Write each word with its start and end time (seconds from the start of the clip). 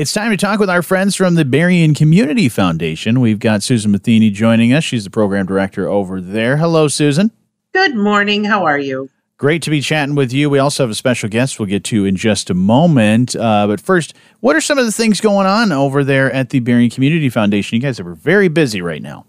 It's 0.00 0.14
time 0.14 0.30
to 0.30 0.36
talk 0.38 0.58
with 0.58 0.70
our 0.70 0.80
friends 0.80 1.14
from 1.14 1.34
the 1.34 1.44
Berrien 1.44 1.92
Community 1.92 2.48
Foundation. 2.48 3.20
We've 3.20 3.38
got 3.38 3.62
Susan 3.62 3.90
Matheny 3.90 4.30
joining 4.30 4.72
us. 4.72 4.82
She's 4.82 5.04
the 5.04 5.10
program 5.10 5.44
director 5.44 5.90
over 5.90 6.22
there. 6.22 6.56
Hello, 6.56 6.88
Susan. 6.88 7.30
Good 7.74 7.94
morning. 7.94 8.44
How 8.44 8.64
are 8.64 8.78
you? 8.78 9.10
Great 9.36 9.60
to 9.60 9.68
be 9.68 9.82
chatting 9.82 10.14
with 10.14 10.32
you. 10.32 10.48
We 10.48 10.58
also 10.58 10.84
have 10.84 10.90
a 10.90 10.94
special 10.94 11.28
guest 11.28 11.58
we'll 11.58 11.66
get 11.66 11.84
to 11.84 12.06
in 12.06 12.16
just 12.16 12.48
a 12.48 12.54
moment. 12.54 13.36
Uh, 13.36 13.66
but 13.66 13.78
first, 13.78 14.14
what 14.40 14.56
are 14.56 14.62
some 14.62 14.78
of 14.78 14.86
the 14.86 14.92
things 14.92 15.20
going 15.20 15.46
on 15.46 15.70
over 15.70 16.02
there 16.02 16.32
at 16.32 16.48
the 16.48 16.60
Berrien 16.60 16.88
Community 16.88 17.28
Foundation? 17.28 17.76
You 17.76 17.82
guys 17.82 18.00
are 18.00 18.14
very 18.14 18.48
busy 18.48 18.80
right 18.80 19.02
now. 19.02 19.26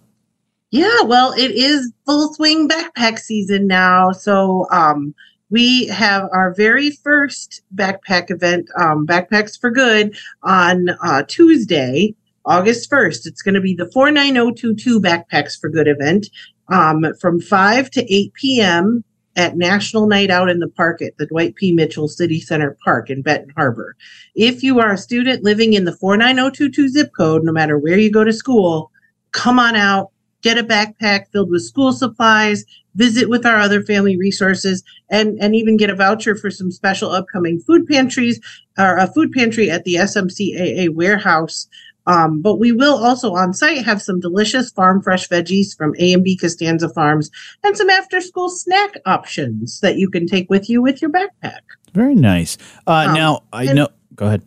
Yeah, 0.70 1.02
well, 1.02 1.34
it 1.34 1.52
is 1.52 1.92
full 2.06 2.34
swing 2.34 2.70
backpack 2.70 3.20
season 3.20 3.68
now. 3.68 4.14
So, 4.14 4.68
um, 4.72 5.14
we 5.52 5.88
have 5.88 6.30
our 6.32 6.54
very 6.54 6.90
first 6.90 7.62
backpack 7.76 8.32
event, 8.32 8.70
um, 8.80 9.06
Backpacks 9.06 9.60
for 9.60 9.70
Good, 9.70 10.16
on 10.42 10.90
uh, 11.04 11.24
Tuesday, 11.28 12.16
August 12.46 12.90
1st. 12.90 13.28
It's 13.28 13.42
going 13.42 13.56
to 13.56 13.62
be 13.62 13.76
the 13.76 13.92
49022 13.92 15.02
Backpacks 15.02 15.59
for 15.59 15.70
Good 15.70 15.90
event 15.90 16.28
um, 16.70 17.06
from 17.20 17.42
5 17.42 17.92
to 17.92 18.14
8 18.14 18.34
p.m. 18.34 19.04
at 19.36 19.58
National 19.58 20.08
Night 20.08 20.32
Out 20.32 20.50
in 20.50 20.59
the 20.59 20.70
Park 20.70 21.02
at 21.02 21.18
the 21.18 21.28
Dwight 21.28 21.56
P. 21.56 21.73
Mitchell 21.73 22.08
City 22.08 22.40
Center 22.40 22.78
Park 22.84 23.09
in 23.09 23.22
Benton 23.22 23.52
Harbor. 23.58 23.98
If 24.36 24.64
you 24.64 24.80
are 24.80 24.94
a 24.94 24.98
student 24.98 25.44
living 25.44 25.73
in 25.73 25.84
the 25.84 25.95
49022 25.98 26.88
zip 26.88 27.12
code, 27.16 27.44
no 27.44 27.52
matter 27.52 27.78
where 27.78 27.98
you 27.98 28.09
go 28.09 28.23
to 28.23 28.34
school, 28.34 28.90
come 29.34 29.59
on 29.59 29.76
out, 29.76 30.12
get 30.41 30.58
a 30.58 30.63
backpack 30.63 31.27
filled 31.31 31.50
with 31.50 31.63
school 31.63 31.94
supplies, 31.94 32.66
visit 32.95 33.30
with 33.30 33.45
our 33.45 33.58
other 33.58 33.81
family 33.84 34.18
resources, 34.18 34.84
and, 35.09 35.38
and 35.41 35.55
even 35.55 35.77
get 35.77 35.90
a 35.90 35.95
voucher 35.95 36.36
for 36.36 36.52
some 36.52 36.72
special 36.72 37.12
upcoming 37.12 37.59
food 37.59 37.88
pantries 37.88 38.40
or 38.77 38.98
a 38.98 39.08
food 39.08 39.31
pantry 39.31 39.70
at 39.70 39.84
the 39.84 39.95
SMCAA 39.95 40.94
warehouse. 40.94 41.67
Um, 42.08 42.41
but 42.41 42.55
we 42.55 42.72
will 42.72 42.95
also 42.95 43.36
on 43.36 43.54
site 43.54 43.86
have 43.86 44.02
some 44.02 44.20
delicious 44.20 44.72
farm 44.72 45.03
fresh 45.03 45.30
veggies 45.30 45.78
from 45.78 45.94
A 46.00 46.14
and 46.14 46.23
B 46.23 46.36
Costanza 46.36 46.89
Farms 46.89 47.30
and 47.64 47.78
some 47.78 47.92
after 47.92 48.19
school 48.22 48.50
snack 48.50 48.95
options 49.06 49.80
that 49.81 49.97
you 49.97 50.09
can 50.09 50.25
take 50.25 50.50
with 50.50 50.67
you 50.67 50.81
with 50.81 51.02
your 51.02 51.12
backpack. 51.12 51.59
Very 51.94 52.16
nice. 52.16 52.58
Uh, 52.88 53.06
um, 53.08 53.14
now, 53.14 53.44
I 53.53 53.66
know, 53.72 53.89
go 54.16 54.25
ahead. 54.28 54.44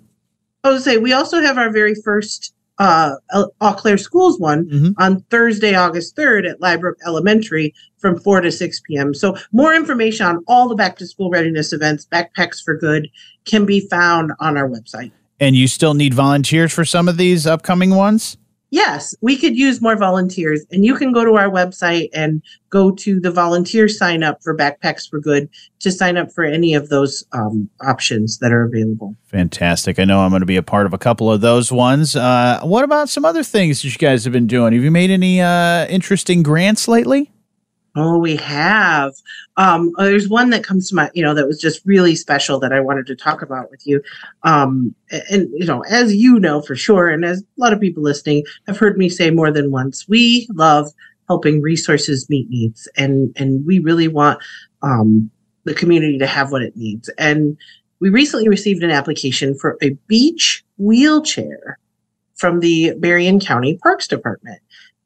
I 0.64 0.70
was 0.70 0.82
say 0.82 0.96
we 0.96 1.12
also 1.12 1.40
have 1.40 1.58
our 1.58 1.70
very 1.70 1.94
first 1.94 2.53
uh, 2.78 3.14
Eau 3.32 3.72
Claire 3.76 3.98
Schools 3.98 4.38
one 4.38 4.66
mm-hmm. 4.66 4.90
on 4.98 5.20
Thursday, 5.30 5.74
August 5.74 6.16
3rd 6.16 6.50
at 6.50 6.60
Lybrook 6.60 6.96
Elementary 7.06 7.74
from 7.98 8.18
4 8.18 8.42
to 8.42 8.52
6 8.52 8.80
p.m. 8.80 9.14
So 9.14 9.36
more 9.52 9.74
information 9.74 10.26
on 10.26 10.44
all 10.46 10.68
the 10.68 10.74
back 10.74 10.96
to 10.96 11.06
school 11.06 11.30
readiness 11.30 11.72
events, 11.72 12.06
Backpacks 12.06 12.62
for 12.62 12.76
Good, 12.76 13.08
can 13.44 13.64
be 13.64 13.80
found 13.88 14.32
on 14.40 14.56
our 14.56 14.68
website. 14.68 15.12
And 15.40 15.56
you 15.56 15.68
still 15.68 15.94
need 15.94 16.14
volunteers 16.14 16.72
for 16.72 16.84
some 16.84 17.08
of 17.08 17.16
these 17.16 17.46
upcoming 17.46 17.90
ones? 17.90 18.36
Yes, 18.74 19.14
we 19.20 19.36
could 19.36 19.56
use 19.56 19.80
more 19.80 19.96
volunteers. 19.96 20.64
And 20.72 20.84
you 20.84 20.96
can 20.96 21.12
go 21.12 21.24
to 21.24 21.36
our 21.36 21.48
website 21.48 22.08
and 22.12 22.42
go 22.70 22.90
to 22.90 23.20
the 23.20 23.30
volunteer 23.30 23.88
sign 23.88 24.24
up 24.24 24.42
for 24.42 24.56
Backpacks 24.56 25.08
for 25.08 25.20
Good 25.20 25.48
to 25.78 25.92
sign 25.92 26.16
up 26.16 26.32
for 26.32 26.42
any 26.42 26.74
of 26.74 26.88
those 26.88 27.24
um, 27.32 27.70
options 27.80 28.38
that 28.38 28.52
are 28.52 28.64
available. 28.64 29.14
Fantastic. 29.26 29.98
I 29.98 30.04
know 30.04 30.20
I'm 30.20 30.30
going 30.30 30.40
to 30.40 30.46
be 30.46 30.56
a 30.56 30.62
part 30.62 30.86
of 30.86 30.92
a 30.92 30.98
couple 30.98 31.30
of 31.30 31.40
those 31.40 31.70
ones. 31.70 32.16
Uh, 32.16 32.60
what 32.62 32.84
about 32.84 33.08
some 33.08 33.24
other 33.24 33.44
things 33.44 33.82
that 33.82 33.88
you 33.88 33.98
guys 33.98 34.24
have 34.24 34.32
been 34.32 34.48
doing? 34.48 34.72
Have 34.72 34.82
you 34.82 34.90
made 34.90 35.10
any 35.10 35.40
uh, 35.40 35.86
interesting 35.86 36.42
grants 36.42 36.88
lately? 36.88 37.30
Oh, 37.96 38.18
we 38.18 38.36
have. 38.36 39.12
Um, 39.56 39.92
oh, 39.98 40.04
there's 40.04 40.28
one 40.28 40.50
that 40.50 40.64
comes 40.64 40.88
to 40.88 40.96
my, 40.96 41.10
you 41.14 41.22
know, 41.22 41.32
that 41.34 41.46
was 41.46 41.60
just 41.60 41.80
really 41.84 42.16
special 42.16 42.58
that 42.58 42.72
I 42.72 42.80
wanted 42.80 43.06
to 43.06 43.14
talk 43.14 43.40
about 43.40 43.70
with 43.70 43.86
you. 43.86 44.02
Um, 44.42 44.94
and, 45.30 45.48
you 45.52 45.66
know, 45.66 45.82
as 45.88 46.14
you 46.14 46.40
know 46.40 46.60
for 46.60 46.74
sure, 46.74 47.08
and 47.08 47.24
as 47.24 47.40
a 47.40 47.44
lot 47.56 47.72
of 47.72 47.80
people 47.80 48.02
listening 48.02 48.44
have 48.66 48.78
heard 48.78 48.98
me 48.98 49.08
say 49.08 49.30
more 49.30 49.52
than 49.52 49.70
once, 49.70 50.08
we 50.08 50.48
love 50.54 50.90
helping 51.28 51.62
resources 51.62 52.28
meet 52.28 52.48
needs, 52.50 52.88
and 52.96 53.32
and 53.36 53.64
we 53.66 53.78
really 53.78 54.08
want 54.08 54.38
um, 54.82 55.30
the 55.64 55.74
community 55.74 56.18
to 56.18 56.26
have 56.26 56.52
what 56.52 56.62
it 56.62 56.76
needs. 56.76 57.08
And 57.18 57.56
we 58.00 58.10
recently 58.10 58.48
received 58.48 58.82
an 58.82 58.90
application 58.90 59.56
for 59.56 59.78
a 59.82 59.90
beach 60.08 60.64
wheelchair 60.78 61.78
from 62.34 62.60
the 62.60 62.94
Berrien 62.98 63.40
County 63.40 63.78
Parks 63.78 64.06
Department. 64.06 64.60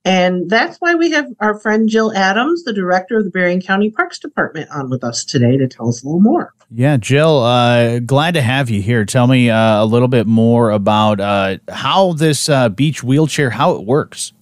And 0.08 0.48
that's 0.48 0.78
why 0.78 0.94
we 0.94 1.10
have 1.10 1.26
our 1.38 1.58
friend 1.58 1.86
Jill 1.86 2.16
Adams, 2.16 2.64
the 2.64 2.72
director 2.72 3.18
of 3.18 3.24
the 3.24 3.30
Berrien 3.30 3.60
County 3.60 3.90
Parks 3.90 4.18
Department, 4.18 4.70
on 4.70 4.88
with 4.88 5.04
us 5.04 5.22
today 5.22 5.58
to 5.58 5.68
tell 5.68 5.90
us 5.90 6.02
a 6.02 6.06
little 6.06 6.22
more. 6.22 6.54
Yeah, 6.70 6.96
Jill, 6.96 7.42
uh, 7.42 7.98
glad 7.98 8.32
to 8.32 8.40
have 8.40 8.70
you 8.70 8.80
here. 8.80 9.04
Tell 9.04 9.26
me 9.26 9.50
uh, 9.50 9.82
a 9.82 9.84
little 9.84 10.08
bit 10.08 10.26
more 10.26 10.70
about 10.70 11.20
uh, 11.20 11.58
how 11.68 12.14
this 12.14 12.48
uh, 12.48 12.70
beach 12.70 13.02
wheelchair, 13.02 13.50
how 13.50 13.72
it 13.72 13.84
works. 13.84 14.32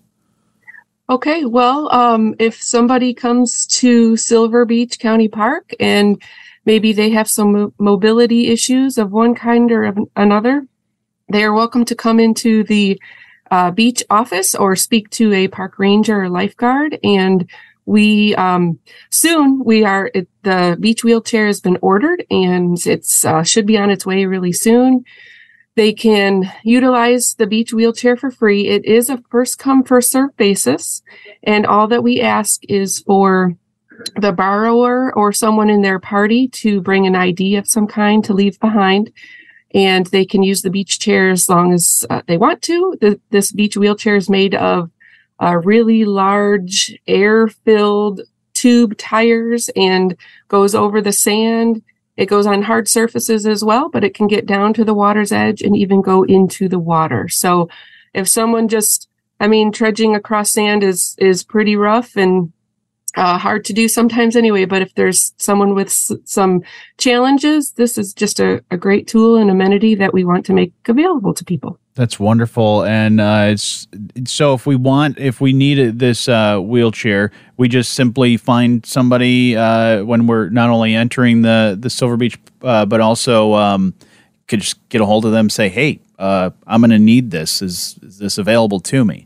Okay, 1.11 1.45
well, 1.45 1.93
um, 1.93 2.37
if 2.39 2.63
somebody 2.63 3.13
comes 3.13 3.67
to 3.67 4.17
Silver 4.17 4.67
Beach 4.67 5.01
County 5.01 5.27
Park 5.27 5.73
and 5.81 6.23
maybe 6.65 6.93
they 6.93 7.11
have 7.11 7.29
some 7.29 7.53
mo- 7.53 7.75
mobility 7.81 8.53
issues 8.53 8.99
of 8.99 9.11
one 9.11 9.35
kind 9.35 9.73
or 9.73 9.83
of 9.83 9.99
another, 10.15 10.65
they 11.29 11.43
are 11.43 11.53
welcome 11.53 11.85
to 11.87 11.97
come 11.97 12.21
into 12.21 12.63
the 12.63 13.01
uh, 13.51 13.71
beach 13.71 14.03
office 14.11 14.55
or 14.55 14.77
speak 14.77 15.11
to 15.11 15.33
a 15.33 15.49
park 15.49 15.79
ranger 15.79 16.23
or 16.23 16.29
lifeguard. 16.29 16.99
And 17.03 17.49
we 17.87 18.35
um, 18.35 18.79
soon 19.11 19.63
we 19.65 19.85
are 19.85 20.11
the 20.43 20.77
beach 20.81 21.05
wheelchair 21.05 21.47
has 21.47 21.61
been 21.61 21.79
ordered 21.81 22.25
and 22.31 22.85
it's 22.85 23.25
uh, 23.25 23.45
should 23.45 23.67
be 23.67 23.79
on 23.79 23.91
its 23.91 24.05
way 24.05 24.25
really 24.27 24.53
soon. 24.53 25.05
They 25.77 25.93
can 25.93 26.51
utilize 26.65 27.35
the 27.35 27.47
beach 27.47 27.73
wheelchair 27.73 28.17
for 28.17 28.31
free. 28.31 28.67
It 28.67 28.85
is 28.87 29.11
a 29.11 29.23
first 29.31 29.59
come 29.59 29.85
first 29.85 30.11
serve 30.11 30.35
basis, 30.37 31.03
and 31.43 31.67
all 31.67 31.87
that 31.89 32.03
we 32.03 32.21
ask 32.21 32.63
is 32.69 33.01
for 33.01 33.55
the 34.17 34.33
borrower 34.33 35.15
or 35.15 35.33
someone 35.33 35.71
in 35.71 35.83
their 35.83 35.99
party 35.99 36.49
to 36.49 36.81
bring 36.81 37.07
an 37.07 37.15
ID 37.15 37.57
of 37.57 37.69
some 37.69 37.87
kind 37.87 38.25
to 38.25 38.33
leave 38.33 38.59
behind 38.59 39.13
and 39.75 40.07
they 40.07 40.25
can 40.25 40.43
use 40.43 40.63
the 40.63 40.71
beach 40.71 40.99
chair 40.99 41.31
as 41.31 41.49
long 41.49 41.73
as 41.73 42.05
uh, 42.09 42.23
they 42.27 42.37
want 42.37 42.63
to. 42.63 42.97
The, 43.01 43.21
this 43.31 43.53
beach 43.53 43.77
wheelchair 43.77 44.17
is 44.17 44.31
made 44.31 44.55
of 44.55 44.91
uh, 45.43 45.61
really 45.65 46.05
large 46.05 46.99
air 47.07 47.49
filled 47.49 48.23
tube 48.55 48.97
tires 48.97 49.69
and 49.77 50.17
goes 50.49 50.75
over 50.75 51.01
the 51.01 51.13
sand. 51.13 51.83
It 52.17 52.27
goes 52.27 52.47
on 52.47 52.63
hard 52.63 52.89
surfaces 52.89 53.47
as 53.47 53.63
well, 53.63 53.91
but 53.91 54.03
it 54.03 54.15
can 54.15 54.27
get 54.27 54.47
down 54.47 54.73
to 54.75 54.85
the 54.85 54.95
water's 54.95 55.33
edge 55.33 55.61
and 55.61 55.77
even 55.77 56.01
go 56.01 56.23
into 56.23 56.69
the 56.69 56.79
water. 56.79 57.29
So 57.29 57.69
if 58.15 58.27
someone 58.29 58.69
just, 58.69 59.09
I 59.39 59.49
mean, 59.49 59.73
trudging 59.73 60.15
across 60.15 60.53
sand 60.53 60.83
is, 60.83 61.15
is 61.19 61.43
pretty 61.43 61.77
rough 61.77 62.17
and 62.17 62.53
uh, 63.17 63.39
hard 63.39 63.65
to 63.65 63.73
do 63.73 63.89
sometimes 63.89 64.37
anyway. 64.37 64.65
But 64.67 64.83
if 64.83 64.95
there's 64.95 65.33
someone 65.39 65.75
with 65.75 65.89
s- 65.89 66.13
some 66.25 66.63
challenges, 66.99 67.73
this 67.73 67.99
is 67.99 68.13
just 68.13 68.39
a, 68.39 68.63
a, 68.71 68.77
great 68.77 69.07
tool 69.07 69.37
and 69.37 69.51
amenity 69.51 69.95
that 69.95 70.13
we 70.13 70.25
want 70.25 70.45
to 70.47 70.53
make 70.53 70.73
available 70.87 71.33
to 71.35 71.45
people. 71.45 71.79
That's 71.95 72.21
wonderful. 72.21 72.85
And 72.85 73.21
uh, 73.21 73.49
it's 73.53 73.89
so 74.27 74.53
if 74.53 74.67
we 74.67 74.77
want, 74.77 75.19
if 75.19 75.41
we 75.41 75.55
need 75.55 75.99
this 75.99 76.29
uh, 76.29 76.59
wheelchair, 76.59 77.33
we 77.57 77.69
just 77.69 77.95
simply 77.95 78.37
find 78.37 78.85
somebody 78.85 79.57
uh, 79.57 80.05
when 80.05 80.27
we're 80.27 80.51
not 80.51 80.69
only 80.69 80.95
entering 80.95 81.43
the 81.43 81.77
the 81.79 81.89
Silver 81.89 82.19
Beach, 82.19 82.39
uh, 82.63 82.85
but 82.85 83.01
also 83.01 83.55
um, 83.55 83.95
could 84.47 84.61
just 84.61 84.87
get 84.91 85.01
a 85.01 85.07
hold 85.07 85.25
of 85.25 85.33
them, 85.33 85.49
say, 85.49 85.71
"Hey, 85.71 86.01
uh, 86.19 86.51
I'm 86.67 86.83
going 86.83 86.91
to 86.91 86.99
need 86.99 87.31
this. 87.31 87.63
Is, 87.63 87.99
is 88.03 88.19
this 88.19 88.37
available 88.37 88.81
to 88.81 89.05
me?" 89.05 89.26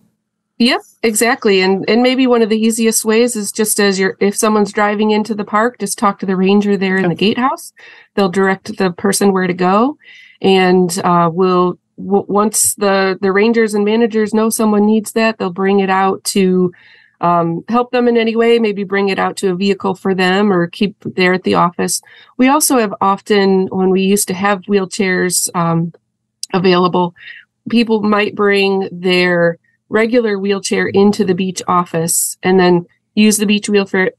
Yep, 0.61 0.83
exactly. 1.03 1.63
And 1.63 1.89
and 1.89 2.03
maybe 2.03 2.27
one 2.27 2.43
of 2.43 2.51
the 2.51 2.59
easiest 2.59 3.03
ways 3.03 3.35
is 3.35 3.51
just 3.51 3.81
as 3.81 3.99
you're 3.99 4.19
if 4.21 4.37
someone's 4.37 4.75
driving 4.75 5.11
into 5.11 5.35
the 5.35 5.45
park, 5.45 5.79
just 5.79 5.99
talk 5.99 6.19
to 6.19 6.27
the 6.27 6.37
ranger 6.37 6.77
there 6.77 6.99
in 6.99 7.09
the 7.09 7.15
gatehouse. 7.15 7.73
They'll 8.15 8.29
direct 8.29 8.77
the 8.77 8.93
person 8.93 9.33
where 9.33 9.47
to 9.47 9.55
go, 9.55 9.97
and 10.43 10.91
uh, 11.03 11.31
will 11.33 11.79
w- 11.97 12.27
once 12.29 12.75
the 12.75 13.19
the 13.23 13.33
rangers 13.33 13.73
and 13.73 13.87
managers 13.87 14.35
know 14.35 14.51
someone 14.51 14.85
needs 14.85 15.13
that, 15.13 15.39
they'll 15.39 15.51
bring 15.51 15.81
it 15.81 15.89
out 15.89 16.23
to 16.25 16.75
um, 17.23 17.65
help 17.71 17.91
them 17.91 18.07
in 18.07 18.19
any 18.19 18.37
way. 18.37 18.59
Maybe 18.59 18.85
bring 18.85 19.09
it 19.09 19.19
out 19.19 19.39
to 19.39 19.53
a 19.53 19.57
vehicle 19.57 19.95
for 19.95 20.15
them, 20.15 20.53
or 20.53 20.67
keep 20.67 20.95
there 21.17 21.33
at 21.33 21.45
the 21.45 21.55
office. 21.55 22.03
We 22.37 22.49
also 22.49 22.77
have 22.77 22.93
often 23.01 23.69
when 23.69 23.89
we 23.89 24.03
used 24.03 24.29
to 24.29 24.35
have 24.35 24.61
wheelchairs 24.69 25.49
um, 25.57 25.95
available, 26.53 27.15
people 27.71 28.03
might 28.03 28.35
bring 28.35 28.91
their 28.93 29.57
regular 29.91 30.39
wheelchair 30.39 30.87
into 30.87 31.25
the 31.25 31.35
beach 31.35 31.61
office 31.69 32.39
and 32.43 32.59
then 32.59 32.87
use 33.15 33.37
the 33.37 33.47
beach 33.47 33.69
wheelchair 33.69 34.13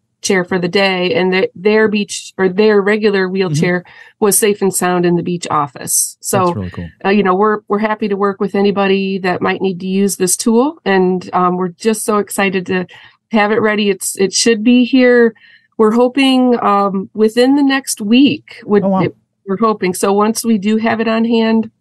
for 0.44 0.60
the 0.60 0.68
day 0.68 1.16
and 1.16 1.34
the, 1.34 1.50
their 1.56 1.88
beach 1.88 2.34
or 2.38 2.48
their 2.48 2.80
regular 2.82 3.28
wheelchair 3.28 3.80
mm-hmm. 3.80 4.26
was 4.26 4.38
safe 4.38 4.62
and 4.62 4.76
sound 4.76 5.06
in 5.06 5.16
the 5.16 5.24
beach 5.24 5.48
office 5.50 6.18
so 6.20 6.54
really 6.54 6.70
cool. 6.70 6.90
uh, 7.06 7.10
you 7.10 7.24
know 7.24 7.34
we're 7.34 7.62
we're 7.68 7.80
happy 7.80 8.08
to 8.08 8.16
work 8.16 8.40
with 8.40 8.54
anybody 8.54 9.18
that 9.18 9.42
might 9.42 9.62
need 9.62 9.80
to 9.80 9.88
use 9.88 10.18
this 10.18 10.38
tool 10.38 10.78
and 10.86 11.34
um, 11.34 11.58
we're 11.58 11.70
just 11.70 12.04
so 12.04 12.18
excited 12.18 12.66
to 12.66 12.86
have 13.32 13.52
it 13.52 13.62
ready 13.62 13.90
it's 13.90 14.16
it 14.18 14.32
should 14.34 14.64
be 14.64 14.86
here 14.86 15.34
we're 15.78 15.92
hoping 15.92 16.60
um, 16.62 17.10
within 17.14 17.56
the 17.56 17.64
next 17.64 18.02
week 18.02 18.62
would 18.66 18.84
oh, 18.84 18.90
wow. 18.90 19.02
it, 19.02 19.16
we're 19.48 19.58
hoping 19.58 19.94
so 19.94 20.14
once 20.14 20.46
we 20.46 20.58
do 20.58 20.78
have 20.78 21.00
it 21.00 21.08
on 21.08 21.26
hand 21.26 21.72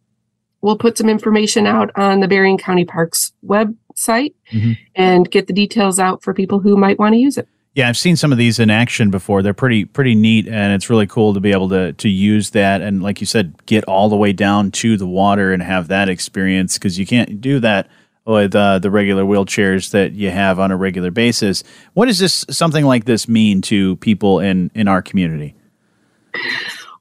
we'll 0.63 0.79
put 0.79 0.99
some 0.99 1.09
information 1.09 1.67
out 1.67 1.91
on 1.97 2.21
the 2.21 2.29
Berrien 2.29 2.59
County 2.59 2.85
Parks 2.85 3.33
website 3.45 4.35
mm-hmm. 4.53 4.73
and 4.95 5.31
get 5.31 5.47
the 5.47 5.53
details 5.53 5.99
out 5.99 6.23
for 6.23 6.35
people 6.35 6.61
who 6.61 6.77
might 6.77 6.99
want 6.99 7.15
to 7.15 7.19
use 7.19 7.39
it. 7.39 7.49
Yeah, 7.75 7.89
I've 7.89 7.97
seen 7.97 8.17
some 8.17 8.33
of 8.33 8.39
these 8.39 8.59
in 8.59 8.69
action 8.69 9.11
before. 9.11 9.43
They're 9.43 9.55
pretty 9.55 9.85
pretty 9.85 10.17
neat, 10.17 10.49
and 10.49 10.73
it's 10.73 10.91
really 10.91 11.07
cool 11.07 11.35
to 11.35 11.41
be 11.41 11.53
able 11.53 11.69
to 11.69 11.93
to 11.93 12.09
use 12.09 12.51
that 12.51 12.83
and, 12.83 13.01
like 13.01 13.21
you 13.21 13.27
said, 13.27 13.55
get 13.67 13.85
all 13.85 14.09
the 14.09 14.17
way 14.17 14.33
down 14.33 14.73
to 14.73 14.97
the 14.97 15.07
water 15.07 15.53
and 15.53 15.63
have 15.63 15.87
that 15.89 16.09
experience 16.09 16.75
because 16.75 16.99
you 16.99 17.07
can't 17.07 17.41
do 17.41 17.61
that 17.61 17.89
with 18.27 18.55
uh, 18.57 18.81
the 18.81 18.91
regular 18.91 19.23
wheelchairs 19.23 19.93
that 19.93 20.13
you 20.13 20.31
have 20.31 20.59
on 20.59 20.73
a 20.73 20.77
regular 20.77 21.13
basis. 21.13 21.63
What 21.95 22.07
does 22.07 22.19
this 22.19 22.45
something 22.51 22.85
like 22.85 23.05
this 23.05 23.29
mean 23.29 23.63
to 23.63 23.97
people 23.97 24.41
in 24.41 24.73
in 24.75 24.89
our 24.89 25.01
community? 25.01 25.55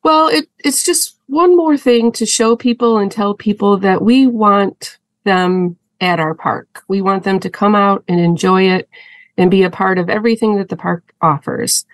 Well, 0.04 0.28
it, 0.28 0.48
it's 0.60 0.84
just 0.84 1.19
one 1.30 1.56
more 1.56 1.78
thing 1.78 2.12
to 2.14 2.26
show 2.26 2.56
people 2.56 2.98
and 2.98 3.12
tell 3.12 3.36
people 3.36 3.78
that 3.78 4.02
we 4.02 4.26
want 4.26 4.98
them 5.26 5.78
at 6.02 6.20
our 6.20 6.34
park. 6.34 6.84
We 6.88 7.02
want 7.02 7.24
them 7.24 7.40
to 7.42 7.50
come 7.52 7.76
out 7.76 8.04
and 8.08 8.20
enjoy 8.20 8.64
it 8.64 8.90
and 9.38 9.52
be 9.52 9.62
a 9.62 9.70
part 9.70 10.00
of 10.00 10.10
everything 10.10 10.58
that 10.58 10.70
the 10.70 10.76
park 10.76 11.14
offers. 11.22 11.86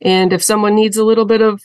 And 0.00 0.32
if 0.32 0.44
someone 0.44 0.76
needs 0.76 0.96
a 0.96 1.04
little 1.04 1.24
bit 1.24 1.42
of 1.42 1.60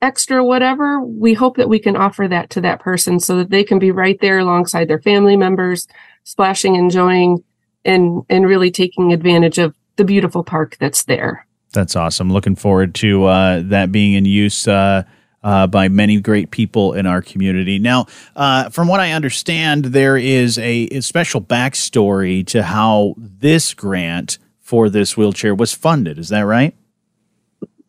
extra 0.00 0.44
whatever, 0.44 1.00
we 1.00 1.34
hope 1.34 1.56
that 1.56 1.68
we 1.68 1.78
can 1.78 1.96
offer 1.96 2.26
that 2.26 2.50
to 2.50 2.60
that 2.62 2.80
person 2.80 3.20
so 3.20 3.36
that 3.36 3.50
they 3.50 3.62
can 3.62 3.78
be 3.78 3.92
right 3.92 4.18
there 4.20 4.40
alongside 4.40 4.88
their 4.88 5.00
family 5.00 5.36
members, 5.36 5.86
splashing, 6.24 6.74
enjoying, 6.74 7.44
and 7.84 8.22
and 8.28 8.46
really 8.46 8.72
taking 8.72 9.12
advantage 9.12 9.58
of 9.58 9.74
the 9.96 10.04
beautiful 10.04 10.42
park 10.42 10.76
that's 10.80 11.04
there. 11.04 11.46
That's 11.72 11.94
awesome. 11.94 12.32
Looking 12.32 12.56
forward 12.56 12.94
to 12.96 13.24
uh, 13.26 13.62
that 13.66 13.92
being 13.92 14.14
in 14.14 14.24
use. 14.24 14.66
Uh, 14.66 15.04
uh, 15.42 15.66
by 15.66 15.88
many 15.88 16.20
great 16.20 16.50
people 16.50 16.92
in 16.92 17.06
our 17.06 17.22
community. 17.22 17.78
Now, 17.78 18.06
uh, 18.36 18.70
from 18.70 18.88
what 18.88 19.00
I 19.00 19.12
understand, 19.12 19.86
there 19.86 20.16
is 20.16 20.58
a, 20.58 20.88
a, 20.90 21.00
special 21.00 21.40
backstory 21.40 22.46
to 22.48 22.62
how 22.62 23.14
this 23.16 23.74
grant 23.74 24.38
for 24.60 24.88
this 24.88 25.16
wheelchair 25.16 25.54
was 25.54 25.72
funded. 25.72 26.18
Is 26.18 26.28
that 26.28 26.42
right? 26.42 26.74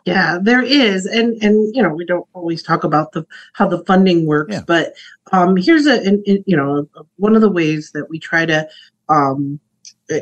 Yeah, 0.05 0.38
there 0.41 0.61
is, 0.61 1.05
and 1.05 1.41
and 1.41 1.73
you 1.73 1.81
know 1.81 1.94
we 1.94 2.05
don't 2.05 2.27
always 2.33 2.61
talk 2.61 2.83
about 2.83 3.13
the 3.13 3.25
how 3.53 3.69
the 3.69 3.85
funding 3.85 4.25
works, 4.25 4.53
yeah. 4.53 4.61
but 4.67 4.94
um, 5.31 5.56
here's 5.56 5.88
a 5.88 6.19
you 6.25 6.57
know 6.57 6.85
one 7.15 7.35
of 7.35 7.41
the 7.41 7.49
ways 7.49 7.91
that 7.94 8.09
we 8.09 8.19
try 8.19 8.45
to 8.45 8.67
um, 9.07 9.61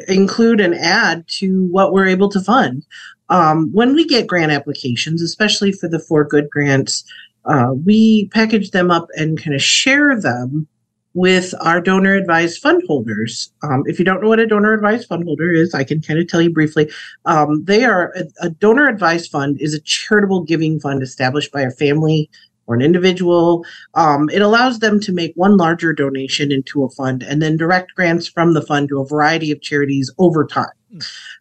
include 0.08 0.62
and 0.62 0.76
add 0.76 1.28
to 1.28 1.66
what 1.68 1.94
we're 1.94 2.08
able 2.08 2.30
to 2.30 2.40
fund. 2.40 2.86
Um, 3.32 3.72
when 3.72 3.96
we 3.96 4.06
get 4.06 4.28
grant 4.28 4.52
applications, 4.52 5.22
especially 5.22 5.72
for 5.72 5.88
the 5.88 6.00
For 6.00 6.26
Good 6.26 6.50
grants, 6.50 7.04
uh, 7.46 7.72
we 7.86 8.28
package 8.28 8.72
them 8.72 8.92
up 8.92 9.08
and 9.18 9.42
kind 9.42 9.56
of 9.56 9.62
share 9.62 10.20
them 10.20 10.68
with 11.14 11.54
our 11.62 11.82
donor 11.82 12.14
advised 12.14 12.62
fund 12.62 12.84
holders. 12.88 13.52
Um, 13.64 13.84
if 13.86 14.00
you 14.00 14.06
don't 14.06 14.22
know 14.22 14.30
what 14.30 14.40
a 14.40 14.48
donor 14.48 14.74
advised 14.74 15.08
fund 15.08 15.24
holder 15.26 15.52
is, 15.52 15.74
I 15.74 15.84
can 15.84 16.02
kind 16.02 16.20
of 16.20 16.28
tell 16.28 16.42
you 16.42 16.52
briefly. 16.52 16.90
Um, 17.26 17.64
they 17.66 17.84
are 17.84 18.14
a, 18.16 18.48
a, 18.48 18.50
donor 18.50 18.88
advised 18.88 19.30
fund 19.30 19.60
is 19.60 19.74
a 19.74 19.82
charitable 19.82 20.44
giving 20.44 20.80
fund 20.80 21.04
established 21.04 21.52
by 21.52 21.62
a 21.62 21.72
family 21.72 22.30
or 22.72 22.76
an 22.76 22.82
individual. 22.82 23.66
Um, 23.96 24.30
it 24.30 24.42
allows 24.42 24.80
them 24.80 25.00
to 25.02 25.12
make 25.12 25.34
one 25.36 25.58
larger 25.58 25.92
donation 25.92 26.52
into 26.52 26.84
a 26.84 26.90
fund 26.90 27.22
and 27.22 27.42
then 27.42 27.58
direct 27.58 27.94
grants 27.96 28.28
from 28.28 28.54
the 28.54 28.62
fund 28.62 28.90
to 28.90 29.02
a 29.02 29.06
variety 29.06 29.52
of 29.52 29.62
charities 29.62 30.12
over 30.18 30.46
time. 30.46 30.70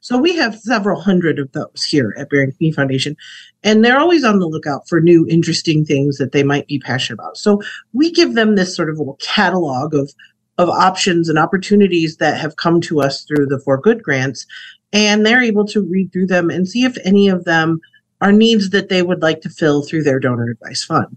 So 0.01 0.17
we 0.17 0.37
have 0.37 0.59
several 0.59 1.01
hundred 1.01 1.39
of 1.39 1.51
those 1.53 1.85
here 1.85 2.15
at 2.17 2.31
Berrien 2.31 2.53
Community 2.53 2.75
Foundation, 2.75 3.17
and 3.65 3.85
they're 3.85 3.99
always 3.99 4.23
on 4.23 4.39
the 4.39 4.47
lookout 4.47 4.89
for 4.89 5.01
new, 5.01 5.27
interesting 5.29 5.85
things 5.85 6.19
that 6.19 6.31
they 6.31 6.45
might 6.45 6.69
be 6.69 6.79
passionate 6.79 7.19
about. 7.19 7.37
So 7.37 7.61
we 7.93 8.13
give 8.13 8.35
them 8.35 8.55
this 8.55 8.77
sort 8.77 8.91
of 8.91 8.99
little 8.99 9.19
catalog 9.21 9.95
of 9.95 10.13
of 10.59 10.69
options 10.69 11.29
and 11.29 11.39
opportunities 11.39 12.19
that 12.19 12.39
have 12.39 12.57
come 12.57 12.83
to 12.83 13.01
us 13.01 13.25
through 13.25 13.47
the 13.47 13.59
For 13.59 13.81
Good 13.81 14.03
grants, 14.03 14.47
and 14.93 15.25
they're 15.25 15.43
able 15.43 15.67
to 15.69 15.83
read 15.83 16.13
through 16.13 16.27
them 16.27 16.51
and 16.51 16.69
see 16.69 16.85
if 16.85 16.97
any 17.05 17.29
of 17.29 17.45
them 17.45 17.81
are 18.21 18.33
needs 18.33 18.71
that 18.71 18.89
they 18.89 19.03
would 19.03 19.23
like 19.23 19.41
to 19.43 19.51
fill 19.51 19.83
through 19.83 20.03
their 20.03 20.21
donor 20.21 20.51
advised 20.51 20.85
fund. 20.85 21.17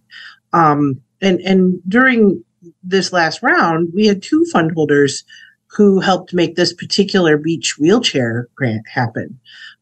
Um, 0.54 1.02
and 1.22 1.40
and 1.42 1.82
during 1.88 2.44
this 2.84 3.12
last 3.12 3.42
round, 3.44 3.92
we 3.94 4.08
had 4.08 4.22
two 4.22 4.46
fund 4.46 4.72
holders 4.74 5.24
who 5.68 6.00
helped 6.00 6.34
make 6.34 6.56
this 6.56 6.74
particular 6.74 7.38
beach 7.38 7.78
wheelchair 7.80 8.48
grant 8.56 8.88
happen. 8.88 9.40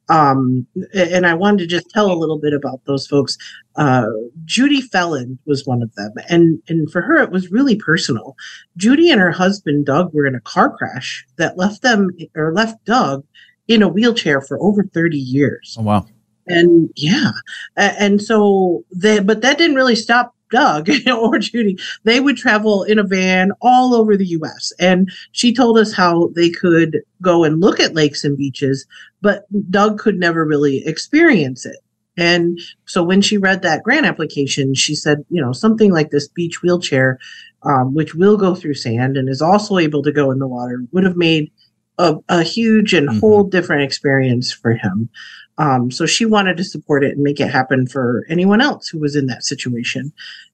Um, 0.10 0.68
and 0.94 1.26
I 1.26 1.34
wanted 1.34 1.60
to 1.60 1.68
just 1.68 1.90
tell 1.90 2.12
a 2.12 2.18
little 2.18 2.38
bit 2.38 2.54
about 2.54 2.82
those 2.86 3.08
folks. 3.08 3.38
Uh, 3.76 4.08
Judy 4.44 4.82
Felland 4.82 5.38
was 5.46 5.66
one 5.66 5.82
of 5.82 5.94
them, 5.96 6.12
and 6.28 6.62
and 6.68 6.92
for 6.92 7.02
her 7.02 7.18
it 7.22 7.32
was 7.32 7.52
really 7.52 7.78
personal. 7.78 8.36
Judy 8.76 9.10
and 9.10 9.22
her 9.22 9.32
husband 9.32 9.86
Doug 9.86 10.14
were 10.14 10.26
in 10.26 10.36
a 10.36 10.42
car 10.42 10.76
crash 10.76 11.26
that 11.38 11.58
left 11.58 11.82
them 11.82 12.10
or 12.36 12.54
left 12.54 12.84
Doug 12.84 13.24
in 13.70 13.82
a 13.82 13.88
wheelchair 13.88 14.42
for 14.42 14.62
over 14.62 14.84
thirty 14.84 15.18
years. 15.18 15.78
Oh 15.80 15.84
wow! 15.84 16.06
And 16.48 16.90
yeah, 16.96 17.32
and 17.78 18.22
so 18.22 18.84
they, 18.92 19.20
but 19.20 19.42
that 19.42 19.58
didn't 19.58 19.76
really 19.76 19.96
stop 19.96 20.36
Doug 20.52 20.90
or 21.08 21.40
Judy, 21.40 21.78
they 22.04 22.20
would 22.20 22.38
travel 22.38 22.84
in 22.84 23.00
a 23.00 23.04
van 23.04 23.52
all 23.62 23.96
over 23.96 24.16
the 24.16 24.28
US. 24.28 24.72
And 24.80 25.10
she 25.32 25.54
told 25.54 25.78
us 25.78 25.94
how 25.94 26.28
they 26.36 26.50
could 26.50 27.02
go 27.22 27.44
and 27.44 27.62
look 27.62 27.80
at 27.80 27.96
lakes 27.96 28.24
and 28.24 28.38
beaches, 28.38 28.86
but 29.22 29.46
Doug 29.72 29.98
could 29.98 30.20
never 30.20 30.46
really 30.46 30.86
experience 30.86 31.66
it. 31.66 31.78
And 32.18 32.60
so 32.86 33.02
when 33.02 33.22
she 33.22 33.38
read 33.38 33.62
that 33.62 33.84
grant 33.84 34.06
application, 34.06 34.76
she 34.76 34.94
said, 34.94 35.24
you 35.30 35.42
know, 35.42 35.54
something 35.54 35.92
like 35.92 36.12
this 36.12 36.28
beach 36.28 36.62
wheelchair, 36.62 37.18
um, 37.64 37.94
which 37.94 38.14
will 38.14 38.38
go 38.38 38.54
through 38.54 38.74
sand 38.74 39.16
and 39.16 39.30
is 39.30 39.42
also 39.42 39.78
able 39.78 40.04
to 40.04 40.12
go 40.12 40.30
in 40.30 40.40
the 40.40 40.48
water, 40.48 40.84
would 40.92 41.06
have 41.06 41.16
made 41.16 41.50
a, 41.98 42.16
a 42.30 42.44
huge 42.44 42.94
and 42.94 43.08
mm-hmm. 43.08 43.20
whole 43.20 43.44
different 43.44 43.84
experience 43.84 44.52
for 44.52 44.74
him. 44.74 45.10
Um, 45.58 45.92
so 45.92 46.06
she 46.06 46.26
wanted 46.26 46.58
to 46.58 46.64
support 46.64 47.04
it 47.04 47.14
and 47.14 47.24
make 47.24 47.40
it 47.40 47.50
happen 47.50 47.88
for 47.88 48.26
anyone 48.30 48.62
else 48.62 48.88
who 48.88 49.00
was 49.00 49.16
in 49.16 49.28
that 49.28 49.44
situation. 49.44 50.12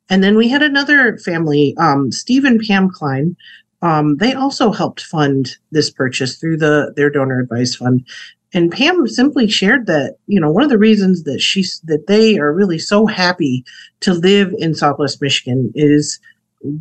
And 0.09 0.23
then 0.23 0.37
we 0.37 0.47
had 0.47 0.63
another 0.63 1.17
family, 1.17 1.75
um, 1.77 2.11
Steve 2.11 2.45
and 2.45 2.61
Pam 2.61 2.89
Klein. 2.89 3.35
Um, 3.81 4.17
they 4.17 4.33
also 4.33 4.71
helped 4.71 5.01
fund 5.01 5.55
this 5.71 5.91
purchase 5.91 6.37
through 6.37 6.57
the 6.57 6.93
their 6.95 7.09
donor 7.09 7.39
advised 7.39 7.77
fund. 7.77 8.05
And 8.53 8.71
Pam 8.71 9.07
simply 9.07 9.47
shared 9.47 9.85
that 9.87 10.15
you 10.27 10.39
know 10.39 10.51
one 10.51 10.63
of 10.63 10.69
the 10.69 10.77
reasons 10.77 11.23
that 11.23 11.39
she's 11.39 11.79
that 11.81 12.07
they 12.07 12.39
are 12.39 12.53
really 12.53 12.79
so 12.79 13.05
happy 13.05 13.63
to 13.99 14.13
live 14.13 14.53
in 14.57 14.73
Southwest 14.73 15.21
Michigan 15.21 15.71
is 15.75 16.19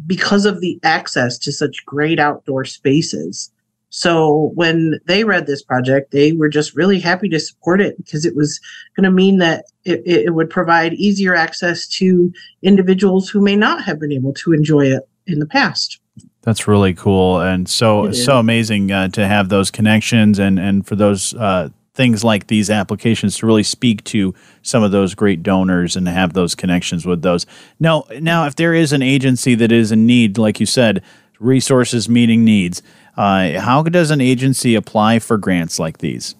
because 0.06 0.46
of 0.46 0.60
the 0.60 0.78
access 0.82 1.36
to 1.38 1.52
such 1.52 1.84
great 1.84 2.18
outdoor 2.18 2.64
spaces. 2.64 3.50
So 3.90 4.50
when 4.54 4.98
they 5.06 5.24
read 5.24 5.46
this 5.46 5.62
project, 5.62 6.10
they 6.10 6.32
were 6.32 6.48
just 6.48 6.74
really 6.74 6.98
happy 6.98 7.28
to 7.28 7.40
support 7.40 7.80
it 7.80 7.96
because 7.96 8.24
it 8.24 8.34
was 8.34 8.60
going 8.96 9.04
to 9.04 9.10
mean 9.10 9.38
that 9.38 9.66
it, 9.84 10.02
it, 10.04 10.34
would 10.34 10.50
provide 10.50 10.94
easier 10.94 11.34
access 11.34 11.86
to 11.88 12.32
individuals 12.62 13.28
who 13.28 13.40
may 13.40 13.56
not 13.56 13.84
have 13.84 14.00
been 14.00 14.12
able 14.12 14.34
to 14.34 14.52
enjoy 14.52 14.86
it 14.86 15.08
in 15.26 15.38
the 15.38 15.46
past. 15.46 16.00
That's 16.42 16.68
really 16.68 16.94
cool 16.94 17.40
and 17.40 17.68
so 17.68 18.12
so 18.12 18.38
amazing 18.38 18.92
uh, 18.92 19.08
to 19.08 19.26
have 19.26 19.48
those 19.48 19.72
connections 19.72 20.38
and 20.38 20.60
and 20.60 20.86
for 20.86 20.94
those 20.94 21.34
uh, 21.34 21.70
things 21.96 22.22
like 22.22 22.46
these 22.46 22.70
applications 22.70 23.38
to 23.38 23.46
really 23.46 23.62
speak 23.62 24.04
to 24.04 24.34
some 24.62 24.82
of 24.82 24.92
those 24.92 25.14
great 25.14 25.42
donors 25.42 25.96
and 25.96 26.06
have 26.06 26.34
those 26.34 26.54
connections 26.54 27.06
with 27.06 27.22
those. 27.22 27.46
Now, 27.80 28.04
now 28.20 28.46
if 28.46 28.54
there 28.54 28.74
is 28.74 28.92
an 28.92 29.02
agency 29.02 29.54
that 29.56 29.72
is 29.72 29.90
in 29.90 30.06
need, 30.06 30.36
like 30.38 30.60
you 30.60 30.66
said, 30.66 31.02
resources 31.38 32.08
meeting 32.08 32.44
needs 32.44 32.82
uh, 33.16 33.58
how 33.60 33.82
does 33.82 34.10
an 34.10 34.20
agency 34.20 34.74
apply 34.74 35.18
for 35.18 35.38
grants 35.38 35.78
like 35.78 35.98
these? 35.98 36.34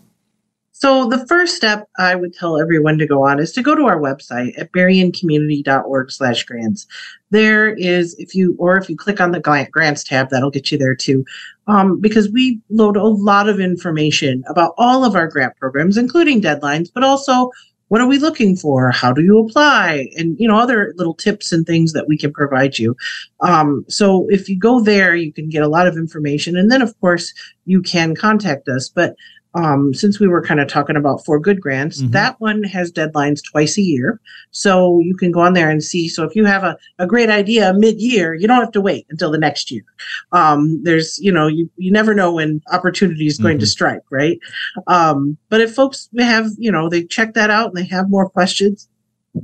So 0.73 1.09
the 1.09 1.27
first 1.27 1.57
step 1.57 1.89
I 1.99 2.15
would 2.15 2.35
tell 2.35 2.61
everyone 2.61 2.99
to 2.99 3.07
go 3.07 3.25
on 3.27 3.41
is 3.41 3.51
to 3.53 3.63
go 3.63 3.75
to 3.75 3.87
our 3.87 3.99
website 3.99 4.59
at 4.59 4.73
berriencommunity.org 4.73 6.11
slash 6.11 6.45
grants. 6.45 6.87
There 7.31 7.71
is, 7.75 8.15
if 8.19 8.35
you, 8.35 8.55
or 8.59 8.77
if 8.77 8.91
you 8.91 8.97
click 8.97 9.19
on 9.19 9.31
the 9.31 9.41
grant 9.41 9.71
grants 9.71 10.05
tab, 10.05 10.29
that'll 10.29 10.51
get 10.51 10.71
you 10.71 10.77
there 10.77 10.95
too. 10.95 11.25
Um, 11.67 11.99
because 11.99 12.31
we 12.31 12.61
load 12.69 12.99
a 12.99 13.05
lot 13.05 13.49
of 13.49 13.59
information 13.59 14.45
about 14.49 14.75
all 14.77 15.03
of 15.03 15.17
our 15.17 15.29
grant 15.29 15.57
programs, 15.57 15.97
including 15.97 16.43
deadlines, 16.43 16.91
but 16.93 17.03
also 17.03 17.51
what 17.89 18.01
are 18.01 18.09
we 18.09 18.19
looking 18.19 18.57
for? 18.57 18.91
How 18.91 19.13
do 19.13 19.23
you 19.23 19.39
apply? 19.39 20.09
And 20.17 20.39
you 20.39 20.49
know 20.49 20.59
other 20.59 20.93
little 20.97 21.15
tips 21.15 21.53
and 21.53 21.67
things 21.67 21.93
that 21.93 22.09
we 22.09 22.19
can 22.19 22.33
provide 22.33 22.79
you. 22.79 22.97
Um, 23.41 23.85
so 23.89 24.27
if 24.29 24.49
you 24.49 24.59
go 24.59 24.81
there 24.81 25.15
you 25.15 25.33
can 25.33 25.49
get 25.49 25.63
a 25.63 25.69
lot 25.69 25.87
of 25.87 25.97
information. 25.97 26.57
And 26.57 26.71
then 26.71 26.83
of 26.83 26.99
course 27.01 27.33
you 27.65 27.83
can 27.83 28.15
contact 28.15 28.69
us. 28.69 28.89
But 28.89 29.17
um, 29.55 29.95
since 29.95 30.21
we 30.21 30.29
were 30.29 30.43
kind 30.43 30.61
of 30.61 30.69
talking 30.69 30.97
about 30.97 31.25
for 31.25 31.39
good 31.39 31.61
grants, 31.61 32.03
mm-hmm. 32.03 32.11
that 32.13 32.39
one 32.41 32.63
has 32.65 32.93
deadlines 32.93 33.43
twice 33.43 33.79
a 33.79 33.83
year. 33.83 34.21
So 34.51 35.01
you 35.01 35.17
can 35.17 35.33
go 35.33 35.41
on 35.41 35.55
there 35.55 35.71
and 35.71 35.83
see. 35.83 36.09
So 36.09 36.25
if 36.25 36.37
you 36.37 36.45
have 36.45 36.63
a, 36.63 36.77
a 36.99 37.07
great 37.07 37.31
idea 37.31 37.73
mid 37.73 38.01
year, 38.01 38.35
you 38.35 38.47
don't 38.47 38.61
have 38.61 38.73
to 38.73 38.81
wait 38.81 39.07
until 39.09 39.31
the 39.31 39.39
next 39.39 39.71
year. 39.71 39.85
Um, 40.33 40.83
there's, 40.83 41.19
you 41.21 41.33
know, 41.33 41.47
you, 41.47 41.71
you 41.77 41.91
never 41.91 42.15
know 42.15 42.33
when 42.33 42.61
opportunity 42.73 43.27
is 43.27 43.39
going 43.39 43.57
mm-hmm. 43.57 43.61
to 43.61 43.67
strike, 43.67 44.03
right? 44.11 44.39
Um, 44.87 45.39
but 45.49 45.61
if 45.61 45.75
folks 45.75 46.09
have, 46.19 46.51
you 46.59 46.71
know, 46.71 46.89
they 46.89 47.05
check 47.05 47.35
that 47.35 47.51
out 47.51 47.69
and 47.69 47.77
they 47.77 47.87
have 47.87 48.11
more 48.11 48.29
questions, 48.29 48.89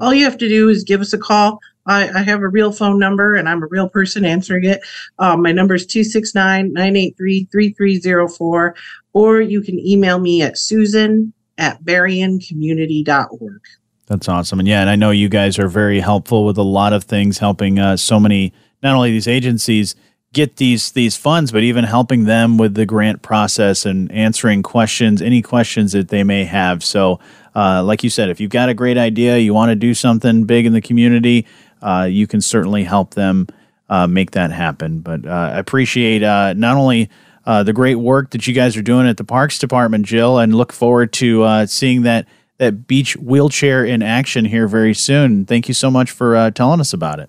all 0.00 0.14
you 0.14 0.24
have 0.24 0.38
to 0.38 0.48
do 0.48 0.68
is 0.68 0.84
give 0.84 1.00
us 1.00 1.12
a 1.12 1.18
call. 1.18 1.60
I, 1.86 2.08
I 2.08 2.22
have 2.22 2.40
a 2.40 2.48
real 2.48 2.72
phone 2.72 2.98
number 2.98 3.34
and 3.34 3.48
I'm 3.48 3.62
a 3.62 3.66
real 3.66 3.88
person 3.88 4.24
answering 4.24 4.64
it. 4.64 4.80
Um, 5.18 5.42
my 5.42 5.52
number 5.52 5.74
is 5.74 5.86
269 5.86 6.72
983 6.72 7.44
3304, 7.44 8.76
or 9.12 9.40
you 9.40 9.60
can 9.60 9.78
email 9.80 10.18
me 10.18 10.42
at 10.42 10.58
susan 10.58 11.32
at 11.58 11.82
berriencommunity.org. 11.82 13.60
That's 14.06 14.28
awesome. 14.28 14.58
And 14.58 14.68
yeah, 14.68 14.80
and 14.80 14.90
I 14.90 14.96
know 14.96 15.10
you 15.10 15.28
guys 15.28 15.58
are 15.58 15.68
very 15.68 16.00
helpful 16.00 16.44
with 16.44 16.58
a 16.58 16.62
lot 16.62 16.92
of 16.92 17.04
things, 17.04 17.38
helping 17.38 17.78
uh, 17.78 17.96
so 17.96 18.20
many, 18.20 18.52
not 18.82 18.94
only 18.94 19.10
these 19.10 19.28
agencies 19.28 19.94
get 20.32 20.56
these 20.56 20.92
these 20.92 21.16
funds, 21.16 21.52
but 21.52 21.62
even 21.62 21.84
helping 21.84 22.24
them 22.24 22.56
with 22.56 22.74
the 22.74 22.86
grant 22.86 23.22
process 23.22 23.84
and 23.84 24.10
answering 24.12 24.62
questions, 24.62 25.20
any 25.20 25.42
questions 25.42 25.92
that 25.92 26.08
they 26.08 26.24
may 26.24 26.44
have. 26.44 26.82
So, 26.82 27.20
uh, 27.54 27.82
like 27.84 28.02
you 28.02 28.10
said, 28.10 28.30
if 28.30 28.40
you've 28.40 28.50
got 28.50 28.68
a 28.68 28.74
great 28.74 28.98
idea, 28.98 29.38
you 29.38 29.54
want 29.54 29.70
to 29.70 29.76
do 29.76 29.94
something 29.94 30.44
big 30.44 30.66
in 30.66 30.72
the 30.72 30.80
community, 30.80 31.46
uh, 31.82 32.08
you 32.10 32.26
can 32.26 32.40
certainly 32.40 32.84
help 32.84 33.14
them 33.14 33.46
uh, 33.88 34.06
make 34.06 34.30
that 34.32 34.50
happen. 34.50 35.00
But 35.00 35.26
uh, 35.26 35.50
I 35.54 35.58
appreciate 35.58 36.22
uh, 36.22 36.54
not 36.54 36.76
only 36.76 37.10
uh, 37.44 37.62
the 37.62 37.72
great 37.72 37.96
work 37.96 38.30
that 38.30 38.46
you 38.46 38.54
guys 38.54 38.76
are 38.76 38.82
doing 38.82 39.06
at 39.06 39.18
the 39.18 39.24
Parks 39.24 39.58
Department, 39.58 40.06
Jill, 40.06 40.38
and 40.38 40.54
look 40.54 40.72
forward 40.72 41.12
to 41.14 41.66
seeing 41.66 42.02
that 42.02 42.26
that 42.58 42.86
beach 42.86 43.16
wheelchair 43.16 43.84
in 43.84 44.02
action 44.02 44.44
here 44.44 44.68
very 44.68 44.94
soon. 44.94 45.44
Thank 45.44 45.66
you 45.66 45.74
so 45.74 45.90
much 45.90 46.12
for 46.12 46.50
telling 46.52 46.80
us 46.80 46.92
about 46.92 47.18
it. 47.18 47.28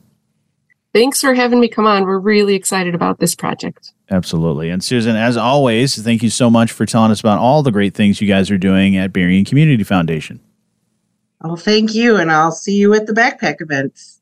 Thanks 0.94 1.22
for 1.22 1.34
having 1.34 1.60
me 1.60 1.68
come 1.68 1.88
on. 1.88 2.04
We're 2.04 2.20
really 2.20 2.54
excited 2.54 2.94
about 2.94 3.20
this 3.20 3.34
project. 3.34 3.94
Absolutely. 4.12 4.70
And 4.70 4.84
Susan, 4.84 5.16
as 5.16 5.36
always, 5.36 6.00
thank 6.02 6.22
you 6.22 6.30
so 6.30 6.52
much 6.52 6.72
for 6.72 6.86
telling 6.86 7.10
us 7.10 7.20
about 7.20 7.40
all 7.40 7.64
the 7.64 7.72
great 7.72 7.96
things 7.96 8.22
you 8.22 8.28
guys 8.28 8.52
are 8.52 8.60
doing 8.60 8.96
at 8.96 9.12
Berrien 9.12 9.44
Community 9.44 9.84
Foundation. 9.84 10.40
Oh, 11.42 11.56
thank 11.56 11.96
you. 11.96 12.18
And 12.18 12.32
I'll 12.32 12.52
see 12.52 12.76
you 12.76 12.94
at 12.94 13.08
the 13.08 13.14
backpack 13.14 13.56
events. 13.60 14.22